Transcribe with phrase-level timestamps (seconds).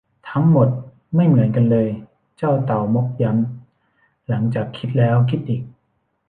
[0.29, 0.67] ทั้งหมด
[1.15, 1.87] ไม่เหมือนกันเลย
[2.37, 5.63] เจ้าเต่าม็อคย้ำหลังจากคิดแล้วคิดอีก